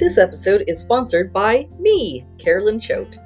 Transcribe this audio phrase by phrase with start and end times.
[0.00, 3.18] This episode is sponsored by me, Carolyn Choate.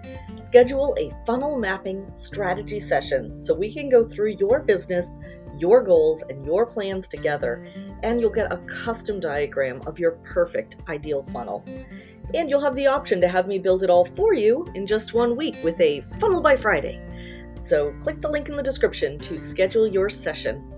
[0.47, 5.15] Schedule a funnel mapping strategy session so we can go through your business,
[5.57, 7.65] your goals, and your plans together,
[8.03, 11.65] and you'll get a custom diagram of your perfect ideal funnel.
[12.35, 15.15] And you'll have the option to have me build it all for you in just
[15.15, 17.01] one week with a funnel by Friday.
[17.63, 20.74] So click the link in the description to schedule your session.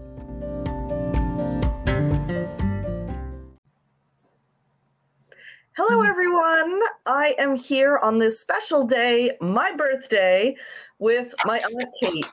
[5.78, 6.80] Hello, everyone.
[7.04, 10.56] I am here on this special day, my birthday,
[10.98, 12.32] with my Aunt Kate,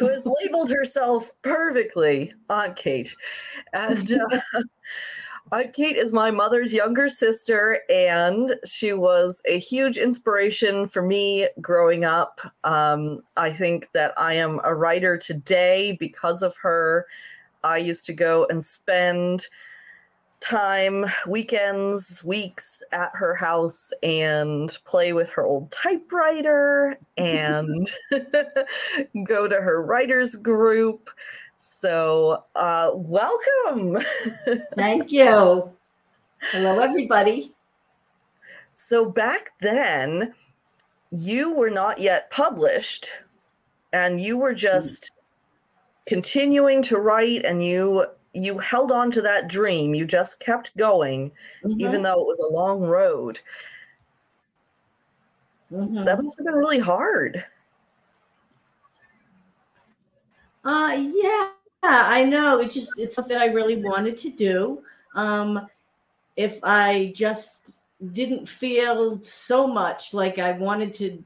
[0.00, 3.14] who has labeled herself perfectly Aunt Kate.
[3.72, 4.40] And uh,
[5.52, 11.46] Aunt Kate is my mother's younger sister, and she was a huge inspiration for me
[11.60, 12.40] growing up.
[12.64, 17.06] Um, I think that I am a writer today because of her.
[17.62, 19.46] I used to go and spend
[20.42, 27.90] time, weekends, weeks at her house and play with her old typewriter and
[29.24, 31.08] go to her writers group.
[31.56, 34.04] So, uh, welcome.
[34.74, 35.70] Thank you.
[36.50, 37.52] Hello, everybody.
[38.74, 40.34] So, back then,
[41.12, 43.08] you were not yet published
[43.92, 45.12] and you were just
[46.06, 49.94] continuing to write and you you held on to that dream.
[49.94, 51.30] You just kept going,
[51.64, 51.80] mm-hmm.
[51.80, 53.40] even though it was a long road.
[55.72, 56.04] Mm-hmm.
[56.04, 57.44] That must have been really hard.
[60.64, 61.48] Uh, yeah,
[61.82, 62.60] I know.
[62.60, 64.82] It's just it's something I really wanted to do.
[65.14, 65.66] Um,
[66.36, 67.72] if I just
[68.12, 71.22] didn't feel so much like I wanted to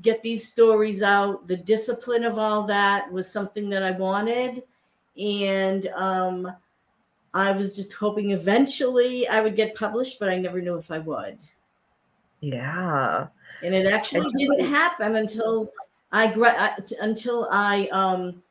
[0.00, 4.62] get these stories out, the discipline of all that was something that I wanted
[5.18, 6.52] and um,
[7.34, 10.98] I was just hoping eventually I would get published, but I never knew if I
[10.98, 11.42] would.
[12.40, 13.28] Yeah,
[13.62, 15.70] and it actually and didn't happen until
[16.10, 18.42] I gra- until I um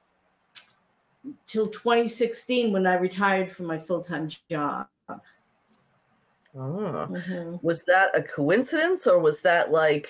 [1.45, 4.87] till 2016 when I retired from my full time job.
[5.09, 7.07] Oh.
[7.09, 7.57] Mm-hmm.
[7.61, 10.09] Was that a coincidence or was that like,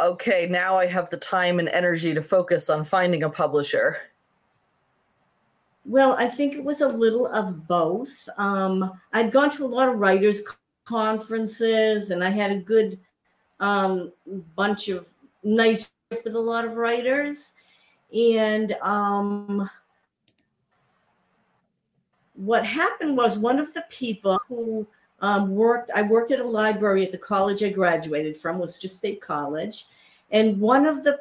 [0.00, 3.98] okay, now I have the time and energy to focus on finding a publisher?
[5.88, 8.28] Well, I think it was a little of both.
[8.36, 10.42] Um, I'd gone to a lot of writers'
[10.84, 12.98] conferences, and I had a good
[13.58, 14.12] um,
[14.54, 15.08] bunch of
[15.42, 17.54] nice with a lot of writers.
[18.14, 19.70] And um,
[22.34, 24.86] what happened was one of the people who
[25.20, 29.22] um, worked, I worked at a library at the college I graduated from, Worcester State
[29.22, 29.86] College,
[30.32, 31.20] and one of the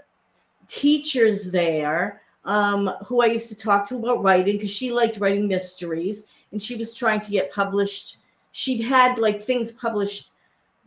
[0.67, 5.47] teachers there um, who I used to talk to about writing because she liked writing
[5.47, 8.18] mysteries and she was trying to get published.
[8.53, 10.31] She'd had like things published,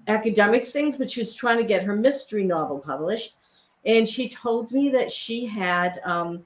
[0.08, 3.34] academic things, but she was trying to get her mystery novel published.
[3.84, 6.44] And she told me that she had, um,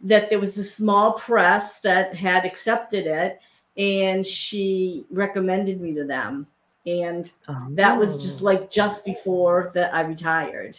[0.00, 3.40] that there was a small press that had accepted it
[3.76, 6.46] and she recommended me to them.
[6.86, 7.66] And oh.
[7.70, 10.78] that was just like just before that I retired.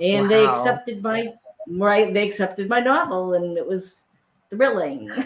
[0.00, 0.28] And wow.
[0.28, 1.32] they accepted my
[1.70, 4.04] right they accepted my novel and it was
[4.50, 5.10] thrilling.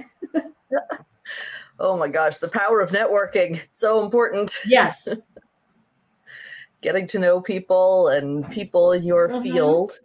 [1.77, 4.55] Oh my gosh the power of networking it's so important.
[4.65, 5.09] Yes.
[6.83, 9.43] Getting to know people and people in your mm-hmm.
[9.43, 9.99] field.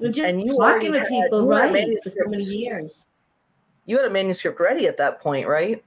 [0.00, 3.06] Just and you talking to people right for so many years.
[3.86, 5.82] You had a manuscript ready at that point right?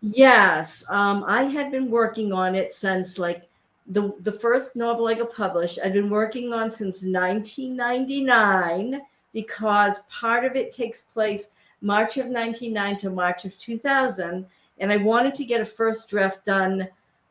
[0.00, 3.44] Yes um, i had been working on it since like
[3.88, 9.00] the the first novel I got published, I've been working on since 1999
[9.32, 14.46] because part of it takes place March of 99 to March of 2000,
[14.78, 16.88] and I wanted to get a first draft done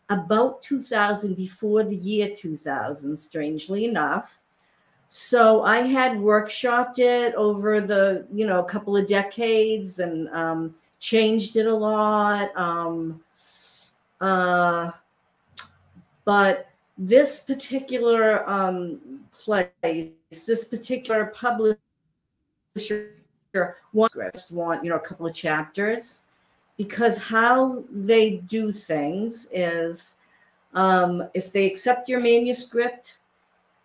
[0.09, 3.15] about 2000 before the year 2000.
[3.15, 4.41] Strangely enough,
[5.09, 10.75] so I had workshopped it over the you know a couple of decades and um,
[10.99, 12.55] changed it a lot.
[12.55, 13.21] Um,
[14.21, 14.91] uh,
[16.25, 20.11] but this particular um, place,
[20.45, 21.79] this particular publisher
[23.93, 26.23] wants want you know a couple of chapters
[26.77, 30.17] because how they do things is
[30.73, 33.19] um, if they accept your manuscript,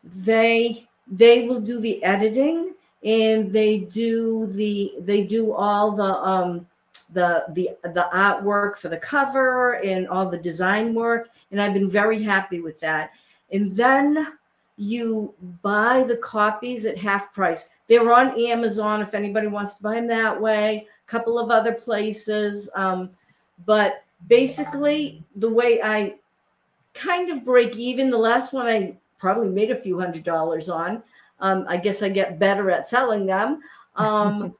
[0.04, 6.66] they they will do the editing and they do the they do all the um,
[7.12, 11.90] the the the artwork for the cover and all the design work and i've been
[11.90, 13.10] very happy with that
[13.52, 14.34] and then
[14.76, 19.96] you buy the copies at half price they're on amazon if anybody wants to buy
[19.96, 23.10] them that way a couple of other places um,
[23.66, 26.16] but basically the way I
[26.94, 28.10] kind of break even.
[28.10, 31.02] The last one I probably made a few hundred dollars on.
[31.40, 33.60] Um, I guess I get better at selling them.
[33.96, 34.54] Um,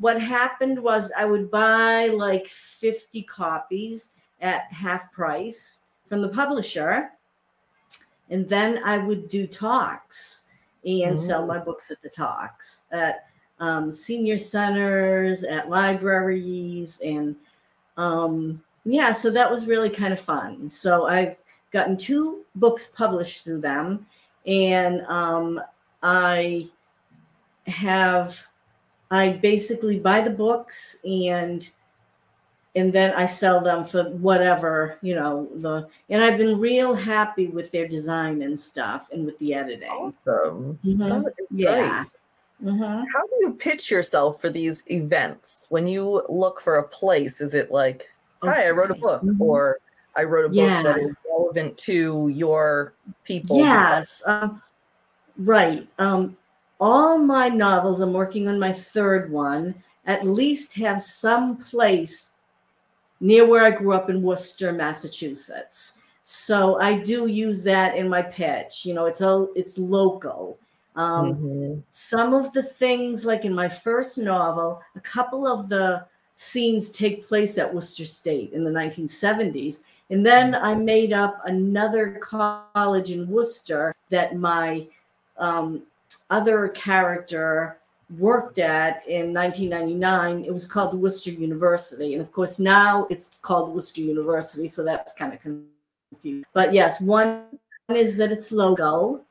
[0.00, 4.10] what happened was I would buy like 50 copies
[4.40, 7.10] at half price from the publisher.
[8.30, 10.44] And then I would do talks
[10.84, 11.26] and mm-hmm.
[11.26, 13.26] sell my books at the talks at
[13.60, 17.36] um, senior centers, at libraries, and
[17.98, 20.70] um, yeah, so that was really kind of fun.
[20.70, 21.36] So I've
[21.70, 24.06] gotten two books published through them,
[24.46, 25.60] and um,
[26.02, 26.68] I
[27.66, 28.42] have
[29.10, 31.68] I basically buy the books and
[32.76, 37.48] and then I sell them for whatever, you know, the and I've been real happy
[37.48, 39.90] with their design and stuff and with the editing.
[39.90, 40.78] Awesome.
[40.84, 41.26] Mm-hmm.
[41.50, 42.04] Yeah.
[42.62, 42.82] Mm-hmm.
[42.82, 45.66] How do you pitch yourself for these events?
[45.70, 48.08] When you look for a place, is it like,
[48.42, 48.66] hi, okay.
[48.68, 49.40] I wrote a book, mm-hmm.
[49.40, 49.78] or
[50.14, 50.82] I wrote a book yeah.
[50.82, 52.92] that is relevant to your
[53.24, 53.56] people?
[53.56, 54.22] Yes.
[54.26, 54.62] Um,
[55.38, 55.88] right.
[55.98, 56.36] Um,
[56.80, 59.74] all my novels, I'm working on my third one,
[60.06, 62.30] at least have some place
[63.20, 65.94] near where I grew up in Worcester, Massachusetts.
[66.22, 68.86] So I do use that in my pitch.
[68.86, 70.58] You know, it's all it's local.
[70.96, 71.80] Um, mm-hmm.
[71.90, 76.06] Some of the things, like in my first novel, a couple of the
[76.36, 79.80] scenes take place at Worcester State in the 1970s.
[80.08, 84.86] And then I made up another college in Worcester that my
[85.36, 85.82] um,
[86.30, 87.78] other character
[88.18, 90.44] worked at in 1999.
[90.44, 92.14] It was called Worcester University.
[92.14, 94.66] And of course, now it's called Worcester University.
[94.66, 96.44] So that's kind of confusing.
[96.52, 97.44] But yes, one
[97.88, 99.24] is that it's local.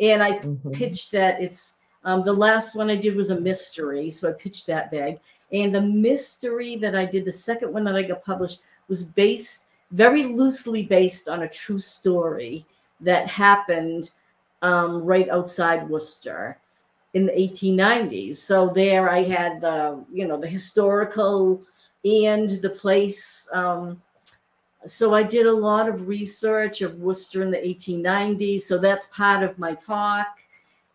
[0.00, 0.70] And I mm-hmm.
[0.72, 1.74] pitched that it's
[2.04, 4.10] um, the last one I did was a mystery.
[4.10, 5.20] So I pitched that big.
[5.52, 9.66] And the mystery that I did, the second one that I got published, was based
[9.92, 12.66] very loosely based on a true story
[13.00, 14.10] that happened
[14.62, 16.58] um, right outside Worcester
[17.14, 18.36] in the 1890s.
[18.36, 21.62] So there I had the, you know, the historical
[22.04, 23.48] and the place.
[23.52, 24.02] Um,
[24.86, 28.62] so I did a lot of research of Worcester in the 1890s.
[28.62, 30.40] So that's part of my talk.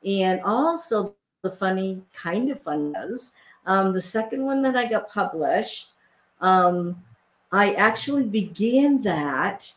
[0.05, 3.31] And also the funny, kind of fun is
[3.65, 5.91] um, the second one that I got published,
[6.41, 7.01] um,
[7.51, 9.71] I actually began that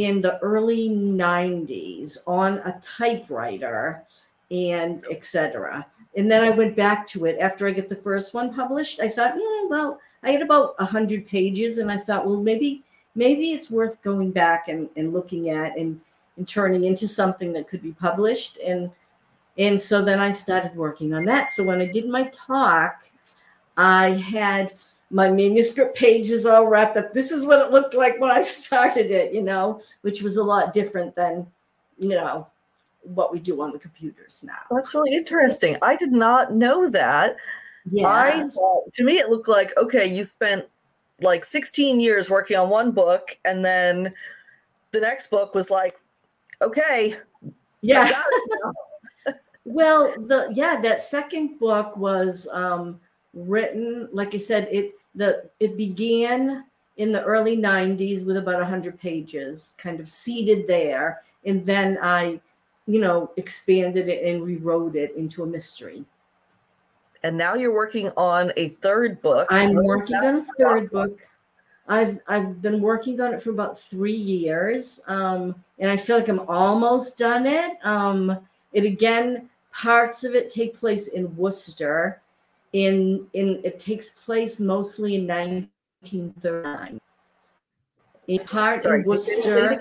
[0.00, 4.02] in the early 90s on a typewriter
[4.50, 5.86] and etc.
[6.16, 8.98] And then I went back to it after I get the first one published.
[9.00, 9.34] I thought,
[9.68, 12.82] well, I had about a hundred pages, and I thought, well, maybe
[13.14, 16.00] maybe it's worth going back and, and looking at and,
[16.36, 18.58] and turning into something that could be published.
[18.64, 18.90] And
[19.58, 21.52] and so then I started working on that.
[21.52, 23.10] So when I did my talk,
[23.76, 24.72] I had
[25.10, 27.12] my manuscript page is all wrapped up.
[27.12, 30.44] This is what it looked like when I started it, you know, which was a
[30.44, 31.46] lot different than,
[31.98, 32.46] you know,
[33.02, 34.58] what we do on the computers now.
[34.70, 35.76] That's really interesting.
[35.82, 37.36] I did not know that.
[37.90, 38.06] Yeah.
[38.06, 38.48] I
[38.92, 40.66] to me it looked like okay, you spent
[41.22, 44.12] like 16 years working on one book and then
[44.92, 45.98] the next book was like
[46.60, 47.16] okay.
[47.80, 48.22] Yeah.
[49.64, 53.00] well, the yeah, that second book was um
[53.32, 56.64] written like I said it the it began
[56.96, 62.40] in the early 90s with about 100 pages kind of seated there and then I
[62.90, 66.04] you know, expanded it and rewrote it into a mystery.
[67.22, 69.46] And now you're working on a third book.
[69.48, 71.10] I'm working on a third awesome.
[71.10, 71.20] book.
[71.86, 76.28] I've I've been working on it for about three years, um, and I feel like
[76.28, 77.72] I'm almost done it.
[77.84, 78.38] Um,
[78.72, 82.20] it again, parts of it take place in Worcester.
[82.72, 87.00] In in it takes place mostly in 1939.
[88.28, 89.80] A part Sorry, in Worcester.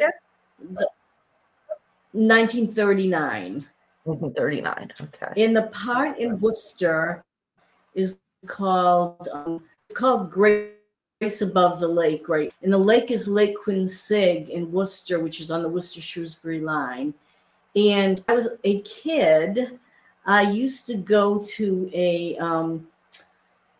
[2.13, 3.65] 1939.
[4.03, 4.91] 1939.
[5.01, 5.43] Okay.
[5.43, 7.24] In the part in Worcester
[7.93, 8.17] is
[8.48, 9.62] called um,
[9.93, 12.51] called Grace Above the Lake, right?
[12.63, 17.13] And the lake is Lake Quinsig in Worcester, which is on the Worcester Shrewsbury line.
[17.75, 19.79] And I was a kid.
[20.25, 22.88] I used to go to a um,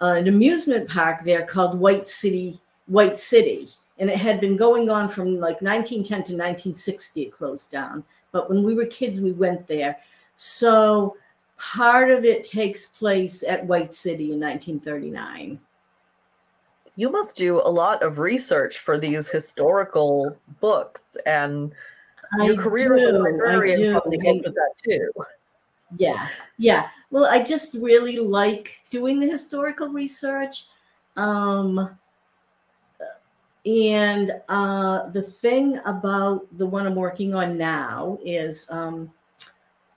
[0.02, 3.68] an amusement park there called White City, White City,
[3.98, 7.22] and it had been going on from like 1910 to 1960.
[7.24, 9.98] It closed down but when we were kids, we went there.
[10.36, 11.18] So
[11.58, 15.60] part of it takes place at White City in 1939.
[16.96, 21.72] You must do a lot of research for these historical books, and
[22.40, 25.12] your I career do, as a librarian probably helped with that too.
[25.98, 26.28] Yeah,
[26.58, 26.90] yeah.
[27.10, 30.66] Well, I just really like doing the historical research.
[31.16, 31.98] Um,
[33.66, 39.12] and uh, the thing about the one I'm working on now is um,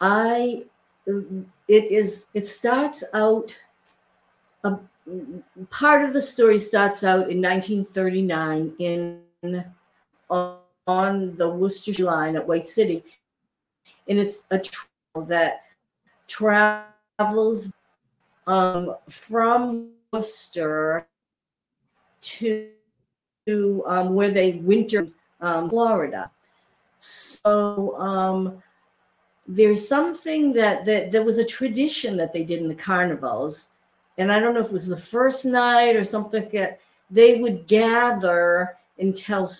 [0.01, 0.65] I
[1.07, 3.57] it is it starts out
[4.65, 4.79] a
[5.71, 9.21] part of the story starts out in 1939 in
[10.31, 10.57] on,
[10.87, 13.05] on the Worcester line at White City,
[14.09, 15.63] and it's a trail that
[16.33, 17.73] travels
[18.47, 21.07] um, from Worcester
[22.23, 22.69] to,
[23.47, 25.09] to um, where they winter,
[25.41, 26.31] um, Florida.
[26.99, 28.63] So um,
[29.47, 33.71] there's something that, that there was a tradition that they did in the carnivals,
[34.17, 37.67] and I don't know if it was the first night or something that they would
[37.67, 39.51] gather and tell.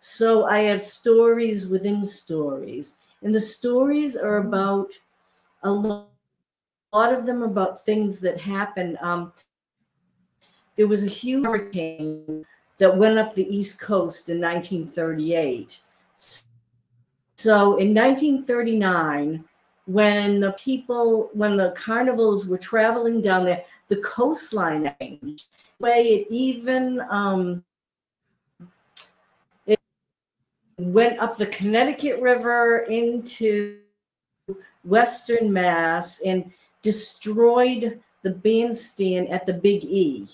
[0.00, 4.92] So I have stories within stories, and the stories are about
[5.66, 6.06] a
[6.96, 8.96] lot of them about things that happened.
[9.00, 9.32] Um,
[10.76, 12.44] there was a huge hurricane
[12.78, 15.80] that went up the East Coast in 1938.
[17.36, 19.44] So in 1939,
[19.86, 25.46] when the people, when the carnivals were traveling down there, the coastline changed.
[25.78, 27.62] Way it even um,
[29.66, 29.78] it
[30.78, 33.80] went up the Connecticut River into
[34.86, 36.52] Western Mass, and
[36.82, 40.26] destroyed the bandstand at the Big E.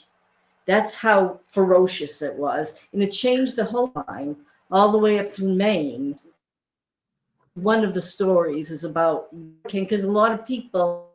[0.67, 2.75] That's how ferocious it was.
[2.93, 4.37] And it changed the whole line
[4.71, 6.15] all the way up through Maine.
[7.55, 9.29] One of the stories is about
[9.71, 11.09] because a lot of people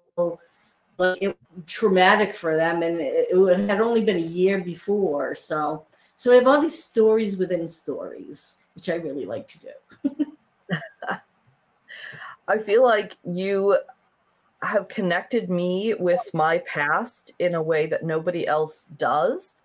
[0.98, 5.36] like it traumatic for them and it, it had only been a year before.
[5.36, 10.26] So so I have all these stories within stories, which I really like to do.
[12.48, 13.78] I feel like you
[14.62, 19.64] have connected me with my past in a way that nobody else does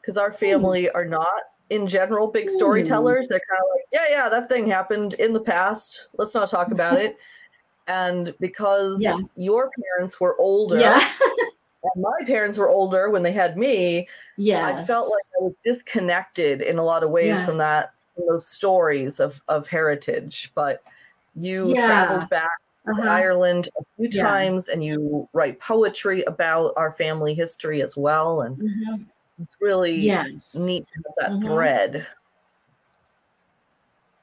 [0.00, 0.36] because our hmm.
[0.36, 2.54] family are not in general big hmm.
[2.54, 6.50] storytellers they're kind of like yeah yeah that thing happened in the past let's not
[6.50, 7.16] talk about it
[7.88, 9.18] and because yeah.
[9.36, 11.04] your parents were older yeah.
[11.82, 15.54] and my parents were older when they had me yeah i felt like i was
[15.64, 17.44] disconnected in a lot of ways yeah.
[17.44, 20.84] from that from those stories of of heritage but
[21.34, 21.86] you yeah.
[21.86, 22.50] traveled back
[22.86, 23.08] uh-huh.
[23.08, 24.22] Ireland a few yeah.
[24.22, 28.42] times, and you write poetry about our family history as well.
[28.42, 29.02] And mm-hmm.
[29.42, 30.54] it's really yes.
[30.54, 31.54] neat to have that mm-hmm.
[31.54, 32.06] thread.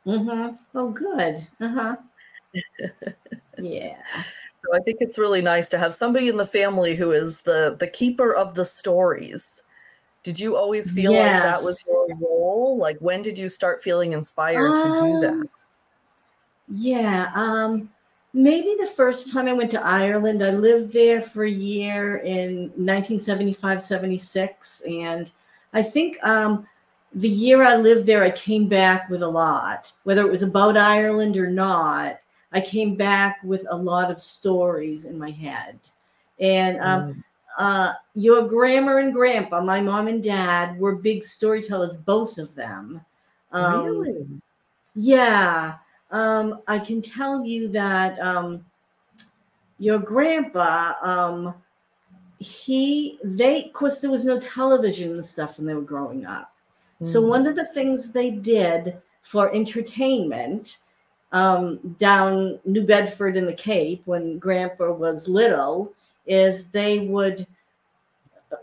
[0.05, 0.55] Mm-hmm.
[0.75, 1.47] Oh, good.
[1.59, 1.95] Uh huh.
[3.59, 3.97] yeah.
[4.61, 7.77] So I think it's really nice to have somebody in the family who is the
[7.79, 9.63] the keeper of the stories.
[10.23, 11.45] Did you always feel yes.
[11.45, 12.77] like that was your role?
[12.77, 15.49] Like when did you start feeling inspired um, to do that?
[16.69, 17.31] Yeah.
[17.35, 17.89] Um
[18.33, 22.69] maybe the first time I went to Ireland, I lived there for a year in
[22.75, 24.81] 1975, 76.
[24.81, 25.31] And
[25.73, 26.67] I think um,
[27.13, 30.77] the year I lived there, I came back with a lot, whether it was about
[30.77, 32.19] Ireland or not.
[32.51, 35.79] I came back with a lot of stories in my head.
[36.39, 37.23] And um, mm.
[37.57, 43.01] uh, your grandma and grandpa, my mom and dad, were big storytellers, both of them.
[43.51, 44.27] Um, really?
[44.95, 45.75] Yeah
[46.11, 48.65] um, I can tell you that um,
[49.77, 51.53] your grandpa, um,
[52.39, 56.53] he, they, of course, there was no television and stuff when they were growing up.
[56.95, 57.05] Mm-hmm.
[57.05, 60.79] So one of the things they did for entertainment
[61.31, 65.93] um, down New Bedford in the Cape when grandpa was little
[66.25, 67.45] is they would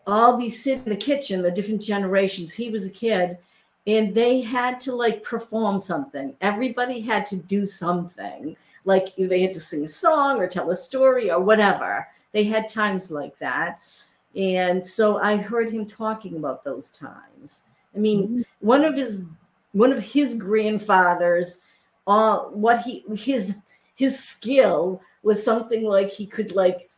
[0.06, 2.52] all be sitting in the kitchen, the different generations.
[2.52, 3.38] He was a kid
[3.86, 6.34] and they had to like perform something.
[6.40, 8.56] Everybody had to do something.
[8.84, 12.08] Like they had to sing a song or tell a story or whatever.
[12.32, 13.86] They had times like that.
[14.34, 17.62] And so I heard him talking about those times.
[17.94, 18.42] I mean, mm-hmm.
[18.60, 19.24] one of his
[19.72, 21.60] one of his grandfathers,
[22.06, 23.54] uh, what he his
[23.94, 26.88] his skill was something like he could like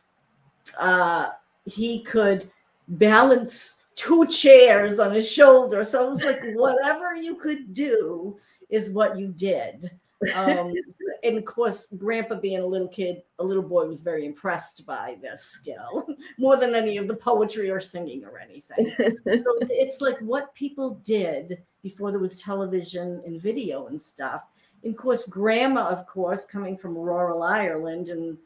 [0.77, 1.29] uh
[1.65, 2.49] he could
[2.87, 5.83] balance two chairs on his shoulder.
[5.83, 8.37] So it was like whatever you could do
[8.69, 9.91] is what you did.
[10.33, 10.73] Um,
[11.23, 15.17] and of course, Grandpa being a little kid, a little boy was very impressed by
[15.21, 18.95] this skill more than any of the poetry or singing or anything.
[18.97, 24.43] so it's, it's like what people did before there was television and video and stuff.
[24.83, 28.37] And of course, Grandma, of course, coming from rural Ireland in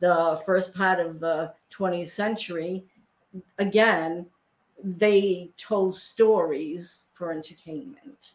[0.00, 2.86] the first part of the 20th century,
[3.58, 4.26] again,
[4.82, 8.32] they told stories for entertainment.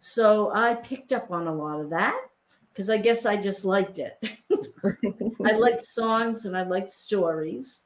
[0.00, 2.28] So I picked up on a lot of that
[2.72, 4.18] because I guess I just liked it.
[5.44, 7.84] I liked songs and I liked stories.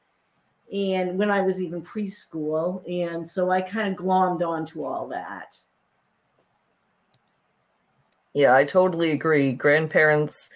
[0.71, 2.83] and when I was even preschool.
[2.89, 5.59] And so I kind of glommed onto all that.
[8.33, 9.53] Yeah, I totally agree.
[9.53, 10.49] Grandparents,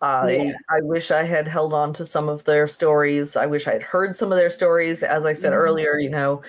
[0.00, 0.52] I Yeah.
[0.70, 3.36] I wish I had held on to some of their stories.
[3.36, 5.02] I wish I had heard some of their stories.
[5.02, 5.56] As I said Mhm.
[5.56, 6.42] earlier, you know,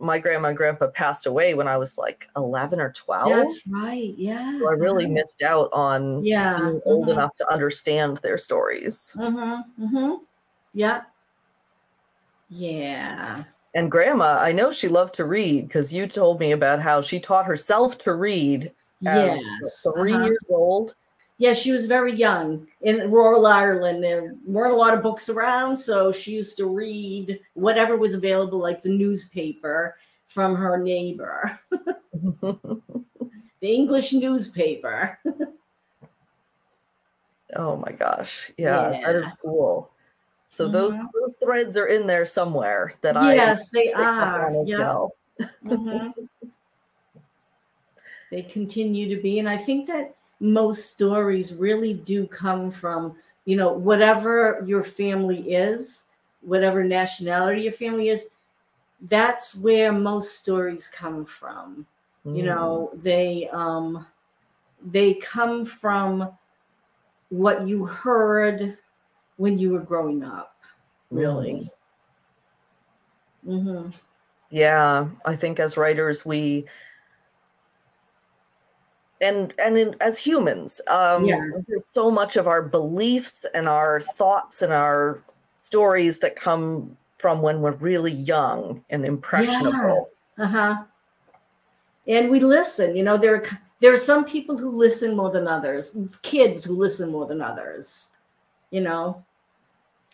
[0.00, 3.30] my grandma and grandpa passed away when I was like 11 or 12.
[3.30, 4.14] That's right.
[4.16, 4.52] Yeah.
[4.52, 6.58] so I really missed out on Yeah.
[6.58, 9.16] being old mhm, enough to understand their stories.
[9.16, 10.20] Mm mhm, Mm mhm.
[10.74, 11.02] Yeah.
[12.50, 13.44] Yeah.
[13.74, 17.20] And grandma, I know she loved to read because you told me about how she
[17.20, 18.72] taught herself to read
[19.06, 19.82] at Yes.
[19.82, 20.24] 3 uh-huh.
[20.24, 20.94] years old.
[21.38, 24.02] Yeah, she was very young in rural Ireland.
[24.02, 28.58] There weren't a lot of books around, so she used to read whatever was available,
[28.58, 31.60] like the newspaper from her neighbor,
[32.40, 32.80] the
[33.62, 35.18] English newspaper.
[37.54, 38.50] Oh my gosh.
[38.58, 39.88] Yeah, that is cool.
[40.48, 41.08] So those Mhm.
[41.14, 44.52] those threads are in there somewhere that I yes, they are.
[44.64, 44.78] Yeah.
[44.78, 45.12] well.
[45.64, 46.12] Mhm.
[48.32, 53.56] they continue to be, and I think that most stories really do come from you
[53.56, 56.04] know whatever your family is,
[56.42, 58.30] whatever nationality your family is.
[59.02, 61.86] That's where most stories come from.
[62.32, 62.46] you Mm.
[62.46, 64.06] know they um
[64.92, 66.30] they come from
[67.30, 68.78] what you heard
[69.36, 70.56] when you were growing up
[71.10, 71.70] really
[73.44, 73.90] hmm
[74.50, 76.66] Yeah, I think as writers we
[79.20, 81.50] and and in, as humans, um Yeah.
[81.68, 85.22] there's so much of our beliefs and our thoughts and our
[85.56, 90.10] stories that come from when we're really young and impressionable.
[90.38, 90.84] uh-huh
[92.06, 93.44] and we listen you know there are
[93.80, 97.40] there are some people who listen more than others it's kids who listen more than
[97.40, 98.10] others
[98.70, 99.24] you know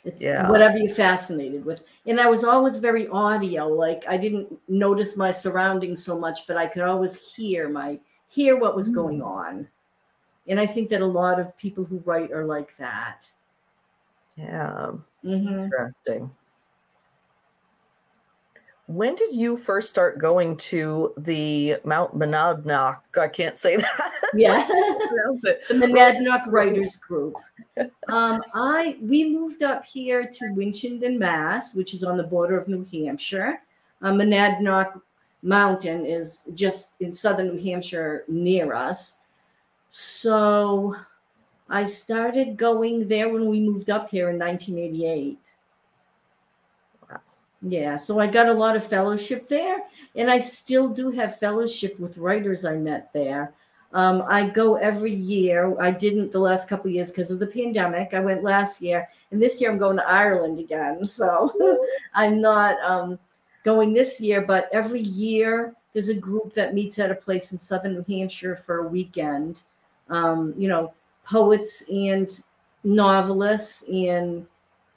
[0.04, 0.48] it's Yeah.
[0.48, 5.30] whatever you're fascinated with and i was always very audio like i didn't notice my
[5.30, 7.98] surroundings so much but i could always hear my
[8.32, 9.26] hear what was going Mm.
[9.26, 9.68] on
[10.48, 13.28] and i think that a lot of people who write are like that
[14.36, 14.92] Yeah,
[15.22, 16.30] hmm interesting.
[18.88, 23.00] When did you first start going to the Mount Monadnock?
[23.18, 24.12] I can't say that.
[24.34, 24.66] yeah
[25.42, 27.34] the Monadnock Writers Group.
[28.08, 32.68] Um, I we moved up here to Winchendon, Mass, which is on the border of
[32.68, 33.62] New Hampshire.
[34.02, 35.00] Uh, Monadnock
[35.42, 39.18] Mountain is just in southern New Hampshire near us.
[39.88, 40.96] So
[41.68, 45.38] I started going there when we moved up here in 1988.
[47.10, 47.20] Wow.
[47.62, 49.78] Yeah, so I got a lot of fellowship there,
[50.14, 53.52] and I still do have fellowship with writers I met there.
[53.94, 55.78] Um, I go every year.
[55.78, 58.14] I didn't the last couple of years because of the pandemic.
[58.14, 61.04] I went last year, and this year I'm going to Ireland again.
[61.04, 61.52] So
[62.14, 63.18] I'm not um,
[63.64, 67.58] going this year, but every year there's a group that meets at a place in
[67.58, 69.62] southern New Hampshire for a weekend.
[70.08, 70.92] Um, you know,
[71.24, 72.28] poets and
[72.84, 74.46] novelists and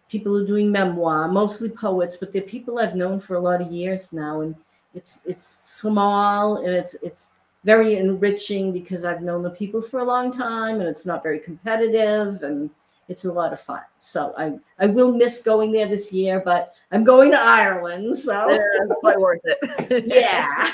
[0.10, 3.62] people who are doing memoir, mostly poets, but they're people I've known for a lot
[3.62, 4.56] of years now, and
[4.94, 10.06] it's it's small and it's it's very enriching because I've known the people for a
[10.06, 12.70] long time, and it's not very competitive, and
[13.08, 13.82] it's a lot of fun.
[14.00, 18.50] So I I will miss going there this year, but I'm going to Ireland, so
[18.50, 20.06] Yeah, it's quite worth it.
[20.08, 20.72] yeah.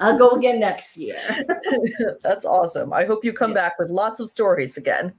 [0.00, 1.20] I'll go again next year.
[2.22, 2.92] That's awesome.
[2.92, 3.54] I hope you come Yeah.
[3.68, 5.12] back with lots of stories again.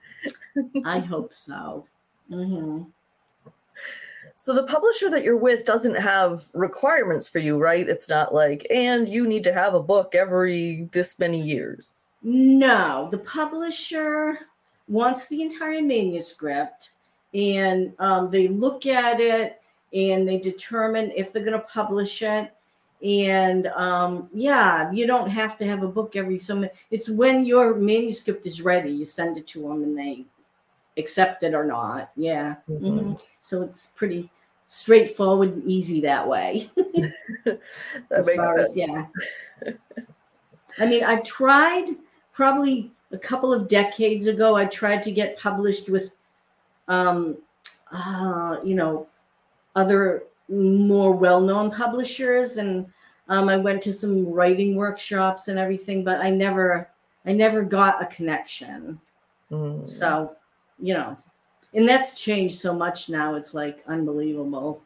[0.86, 1.86] I hope so.
[2.30, 2.84] hmm
[4.36, 7.88] So the publisher that you're with doesn't have requirements for you, right?
[7.88, 12.08] It's not like, and you need to have a book every this many years.
[12.22, 14.40] No, the publisher
[14.90, 16.92] wants the entire manuscript
[17.34, 19.62] and um, they look at it
[19.94, 22.52] and they determine if they're going to publish it.
[23.02, 26.72] And um, yeah, you don't have to have a book every so many.
[26.92, 30.26] It's when your manuscript is ready, you send it to them and they
[30.98, 32.12] accept it or not.
[32.18, 32.56] Yeah.
[32.70, 32.82] Mhm.
[32.82, 33.22] Mhm.
[33.42, 34.30] So it's pretty
[34.68, 36.70] straightforward and easy that way.
[37.46, 37.60] That
[38.12, 38.70] as makes far sense.
[38.70, 39.06] as yeah.
[40.78, 41.86] I mean, I've tried
[42.34, 44.56] probably a couple of decades ago.
[44.56, 46.16] I tried to get published with,
[46.88, 47.38] um,
[47.92, 49.08] uh, you know,
[49.76, 52.88] other more well-known publishers, and
[53.28, 56.90] um, I went to some writing workshops and everything, but I never,
[57.26, 59.00] I never got a connection.
[59.52, 59.86] Mm.
[59.86, 60.36] So,
[60.80, 61.18] you know,
[61.74, 63.36] and that's changed so much now.
[63.36, 64.82] It's like unbelievable.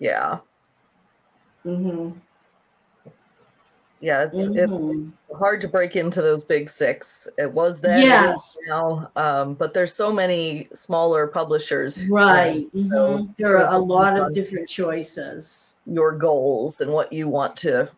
[0.00, 0.38] Yeah.
[1.62, 2.10] hmm
[4.00, 5.10] Yeah, it's Mhm.
[5.28, 7.26] it's hard to break into those big six.
[7.36, 8.56] It was then, Yes.
[8.68, 12.06] now, um, but there's so many smaller publishers.
[12.08, 12.68] Right.
[12.72, 12.78] So-
[13.18, 13.34] mhm.
[13.38, 15.74] There are a lot of different choices.
[15.86, 17.88] Your goals and what you want to,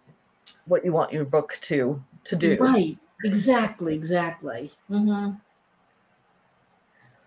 [0.66, 2.56] what you want your book to to do.
[2.58, 2.96] Right.
[3.24, 3.94] Exactly.
[3.94, 4.70] Exactly.
[4.88, 5.30] hmm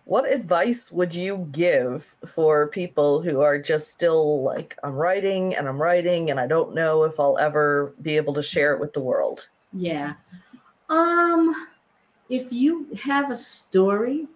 [0.06, 5.68] What advice would you give for people who are just still like, I'm writing and
[5.68, 8.92] I'm writing and I don't know if I'll ever be able to share it with
[8.94, 9.48] the world?
[9.72, 10.14] Yeah.
[10.90, 11.56] Um,
[12.30, 14.28] if you have a story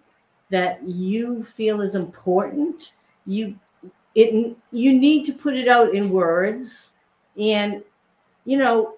[0.50, 2.92] that you feel is important,
[3.26, 3.58] you
[4.14, 6.94] it you need to put it out in words
[7.38, 7.84] and
[8.46, 8.94] you know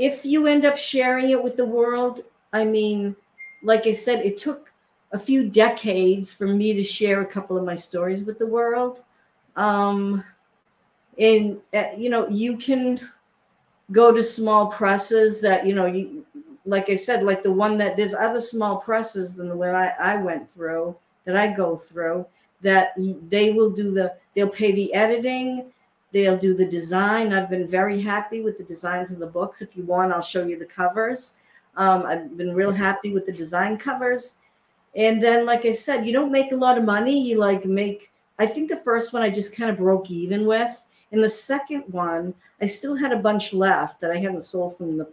[0.00, 2.22] if you end up sharing it with the world,
[2.54, 3.14] I mean,
[3.62, 4.72] like I said, it took
[5.12, 9.02] a few decades for me to share a couple of my stories with the world.
[9.56, 10.24] Um,
[11.18, 13.00] and uh, you know, you can
[13.92, 16.24] go to small presses that you know you
[16.64, 19.88] like i said like the one that there's other small presses than the one i,
[19.98, 22.26] I went through that i go through
[22.60, 22.92] that
[23.28, 25.72] they will do the they'll pay the editing
[26.12, 27.32] they'll do the design.
[27.32, 29.62] I've been very happy with the designs of the books.
[29.62, 31.36] If you want i'll show you the covers.
[31.76, 34.38] Um, i've been real happy with the design covers
[34.96, 38.10] and then like i said you don't make a lot of money you like make
[38.38, 41.82] i think the first one i just kind of broke even with and the second
[41.88, 45.08] one I still had a bunch left that I hadn't sold from the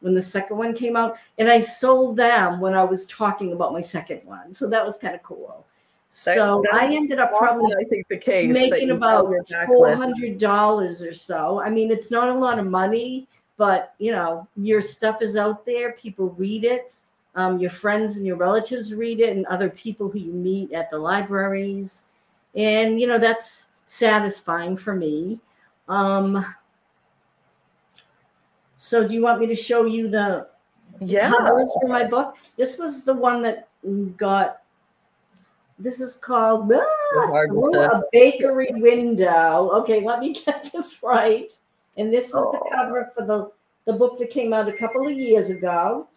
[0.00, 3.72] when the second one came out, and I sold them when I was talking about
[3.72, 4.52] my second one.
[4.52, 5.64] So that was kind of cool.
[6.10, 9.66] So that I ended up probably I think the case making about have your backlist.
[9.66, 11.60] four hundred dollars or so.
[11.60, 13.26] I mean, it's not a lot of money,
[13.56, 15.92] but you know, your stuff is out there.
[15.92, 16.92] People read it.
[17.36, 20.88] Um, your friends and your relatives read it, and other people who you meet at
[20.90, 22.04] the libraries,
[22.54, 25.38] and you know that's satisfying for me.
[25.88, 26.44] Um,
[28.76, 30.48] so, do you want me to show you the
[31.00, 31.30] Yeah.
[31.30, 32.36] covers for my book?
[32.56, 33.68] This was the one that
[34.16, 34.62] got.
[35.78, 39.68] This is called ah, Through a bakery window.
[39.82, 41.52] Okay, let me get this right.
[41.98, 42.70] And this is the Oh.
[42.72, 43.50] cover for the
[43.84, 46.08] the book that came out a couple of years ago.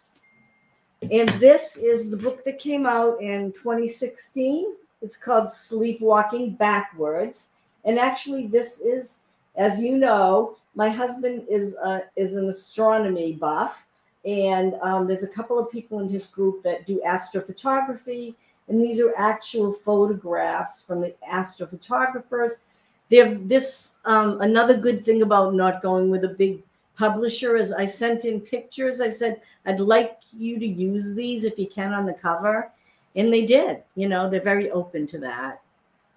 [1.02, 4.74] And this is the book that came out in 2016.
[5.00, 7.48] It's called Sleepwalking Backwards.
[7.84, 9.22] And actually, this is,
[9.56, 13.86] as you know, my husband is uh, is an astronomy buff,
[14.24, 18.34] and um, there's a couple of people in his group that do astrophotography,
[18.68, 22.60] and these are actual photographs from the astrophotographers.
[23.08, 26.62] They're this um, another good thing about not going with a big
[26.96, 29.00] publisher is I sent in pictures.
[29.00, 32.70] I said I'd like you to use these if you can on the cover,
[33.16, 33.82] and they did.
[33.94, 35.60] You know, they're very open to that.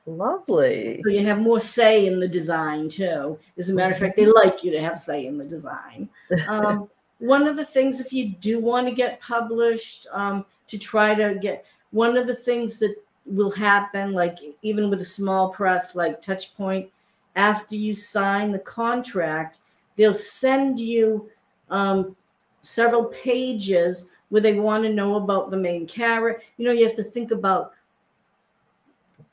[0.05, 0.99] Lovely.
[1.01, 3.39] So you have more say in the design too.
[3.57, 6.09] As a matter of fact, they like you to have say in the design.
[6.47, 11.15] Um, one of the things, if you do want to get published, um, to try
[11.15, 15.95] to get one of the things that will happen, like even with a small press
[15.95, 16.89] like Touchpoint,
[17.35, 19.59] after you sign the contract,
[19.95, 21.29] they'll send you
[21.69, 22.15] um,
[22.61, 26.43] several pages where they want to know about the main character.
[26.57, 27.73] You know, you have to think about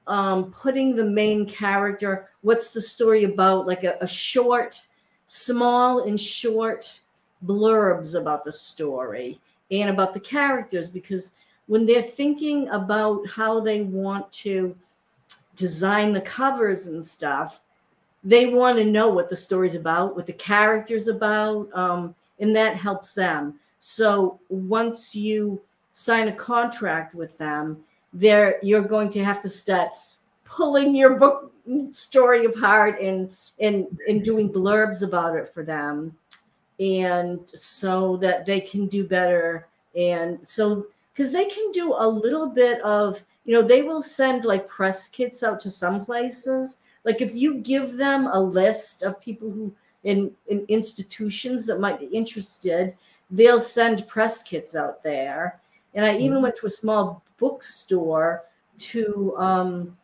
[0.07, 4.81] um, putting the main character, what's the story about, like a, a short,
[5.27, 7.01] small and short
[7.47, 11.35] blurbs about the story and about the characters, because
[11.67, 14.75] when they're thinking about how they want to
[15.55, 17.63] design the covers and stuff,
[18.23, 22.77] they want to know what the story's about, what the character's about, um, and that
[22.77, 23.59] helps them.
[23.79, 25.61] So once you
[25.93, 29.91] sign a contract with them, there you're going to have to start
[30.45, 31.53] pulling your book
[31.91, 33.31] story apart and
[33.61, 36.17] and and doing blurbs about it for them
[36.81, 42.49] and so that they can do better and so because they can do a little
[42.49, 47.21] bit of you know they will send like press kits out to some places like
[47.21, 49.73] if you give them a list of people who
[50.05, 52.95] in, in institutions that might be interested
[53.31, 55.61] they'll send press kits out there
[55.95, 56.43] and i even Mhm.
[56.43, 58.45] went to a small bookstore
[58.79, 59.97] to um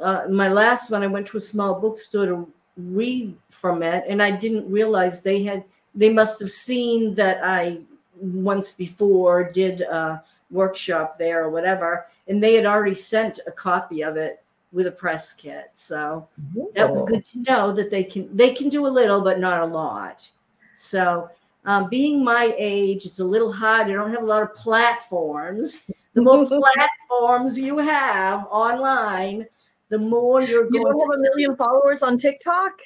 [0.00, 4.22] uh, my last one i went to a small bookstore to read from it and
[4.22, 7.80] i didn't realize they had they must have seen that i
[8.20, 14.02] once before did a workshop there or whatever and they had already sent a copy
[14.02, 14.42] of it
[14.72, 16.26] with a press kit so
[16.74, 19.60] that was good to know that they can they can do a little but not
[19.62, 20.28] a lot
[20.74, 21.28] so
[21.64, 25.80] um, being my age it's a little hard i don't have a lot of platforms
[26.14, 29.46] the more platforms you have online
[29.90, 32.80] the more you're You going don't have a million followers on TikTok?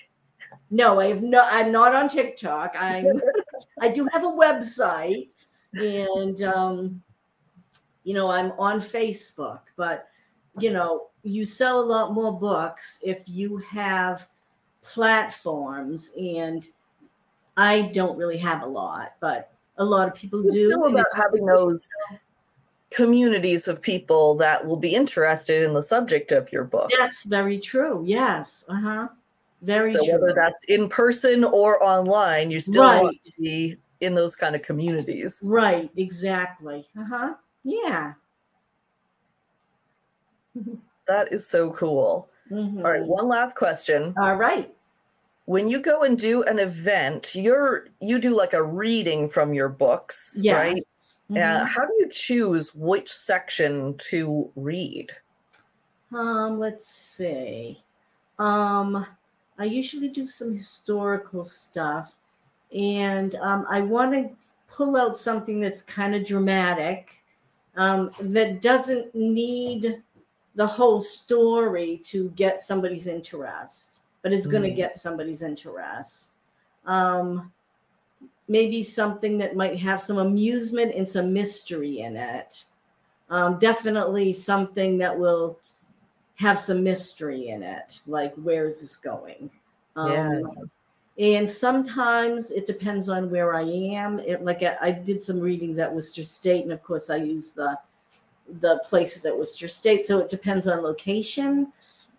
[0.71, 1.47] No, I have no.
[1.49, 2.75] I'm not on TikTok.
[2.79, 3.21] I'm.
[3.81, 5.29] I do have a website,
[5.75, 7.03] and um,
[8.05, 9.61] you know, I'm on Facebook.
[9.77, 10.09] But
[10.59, 14.29] you know, you sell a lot more books if you have
[14.83, 16.69] platforms, and
[17.57, 20.71] I don't really have a lot, but a lot of people It's do.
[20.71, 21.89] still about having those
[22.91, 26.91] communities of people that will be interested in the subject of your book.
[26.97, 28.05] That's very true.
[28.07, 28.65] Yes.
[28.69, 29.09] Uh huh.
[29.63, 30.13] Very so true.
[30.13, 34.63] whether that's in person or online, you still want to be in those kind of
[34.63, 35.39] communities.
[35.43, 36.85] Right, exactly.
[36.99, 37.35] Uh huh.
[37.65, 38.13] Yeah.
[41.07, 42.29] That is so cool.
[42.51, 42.85] Mhm.
[42.85, 44.15] All right, one last question.
[44.19, 44.75] All right.
[45.47, 49.69] When you go and do an event, you're you do like a reading from your
[49.69, 50.57] books, Yes.
[50.57, 50.83] right?
[51.31, 51.43] Mhm.
[51.63, 55.11] Uh, how do you choose which section to read?
[56.13, 57.83] Um, let's see.
[58.39, 59.07] Um,
[59.59, 62.17] I usually do some historical stuff,
[62.75, 64.31] and um, I want to
[64.69, 67.23] pull out something that's kind of dramatic,
[67.77, 70.03] um, that doesn't need
[70.55, 74.77] the whole story to get somebody's interest, but is going to Mm.
[74.77, 76.35] get somebody's interest.
[76.87, 77.53] Um,
[78.49, 82.65] maybe something that might have some amusement and some mystery in it.
[83.31, 85.59] Um, definitely something that will
[86.37, 89.49] have some mystery in it like where is this going
[89.97, 90.41] um, Yeah.
[91.39, 95.79] and sometimes it depends on where i am it, like I, I did some readings
[95.79, 97.79] at worcester state and of course i use the
[98.61, 100.05] the places at worcester state.
[100.05, 101.73] So it depends on location.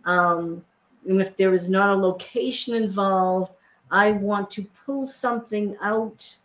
[0.06, 0.64] Um,
[1.08, 3.52] and if there is not a location involved
[3.92, 6.36] i want to pull something out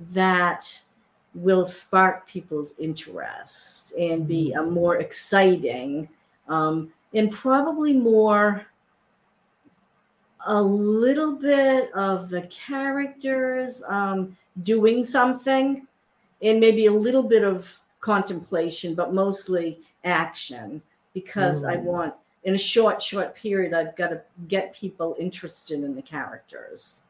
[0.00, 0.80] that
[1.34, 6.08] will spark people's interest and be a more exciting
[6.48, 8.66] um, and probably more
[10.46, 15.86] a little bit of the characters um, doing something
[16.42, 20.82] and maybe a little bit of contemplation but mostly action
[21.14, 21.84] because i Mm.
[21.90, 22.14] want
[22.44, 27.02] in a short short period i've got to get people interested in the characters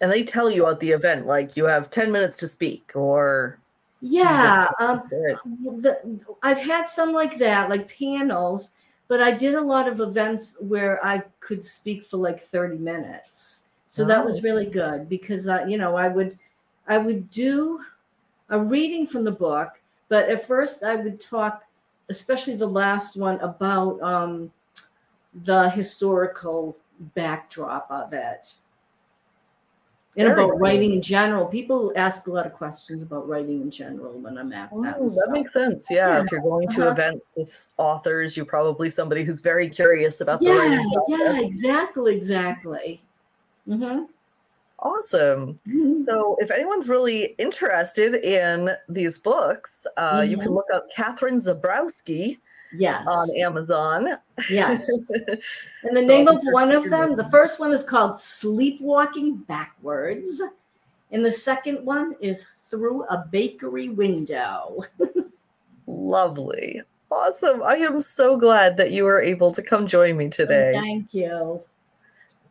[0.00, 3.60] And they tell you at the event, like you have 10 minutes to speak, or
[4.00, 5.98] yeah um, the,
[6.42, 8.70] I've had some like that, like panels,
[9.08, 13.66] but I did a lot of events where I could speak for like 30 minutes.
[13.86, 14.42] So that was Oh.
[14.42, 16.38] really good because uh, you know, I would
[16.88, 17.80] I would do
[18.48, 19.81] a reading from the book,
[20.12, 21.64] but at first I would talk,
[22.10, 24.52] especially the last one, about um,
[25.42, 26.76] the historical
[27.14, 28.52] backdrop of it.
[30.18, 30.58] And Very about cool.
[30.58, 31.46] writing in general.
[31.46, 34.98] People ask a lot of questions about writing in general when I'm at Oh, that.
[35.00, 35.86] that so- makes sense.
[35.90, 36.24] Yeah, Yeah.
[36.24, 36.90] if you're going to Uh-huh.
[36.90, 41.42] events with authors, you're probably somebody who's very curious about the yeah, writing yeah, process.
[41.42, 43.00] exactly, exactly.
[43.66, 44.04] Mm-hmm.
[44.82, 45.58] Awesome.
[46.04, 50.56] So, if anyone's really interested in these books, uh, you can Mhm.
[50.56, 52.38] look up Catherine Zebrowski
[52.74, 54.18] Yes, on Amazon.
[54.50, 54.88] yes.
[55.84, 60.40] And the So name of one of them, the first one is called Sleepwalking Backwards,
[61.12, 64.80] and the second one is Through a Bakery Window.
[65.86, 66.82] Lovely.
[67.10, 67.62] Awesome.
[67.62, 70.72] I am so glad that you were able to come join me today.
[70.74, 71.60] Thank you.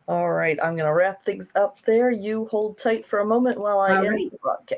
[0.08, 2.10] All right, I'm going to wrap things up there.
[2.10, 4.30] You hold tight for a moment while I All end right.
[4.30, 4.68] the broadcast.